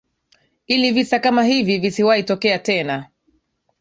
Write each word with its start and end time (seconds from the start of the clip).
ilivisa 0.67 1.19
kama 1.19 1.43
hivi 1.43 1.77
visiwahi 1.77 2.23
tokea 2.23 2.59
tena 2.59 3.09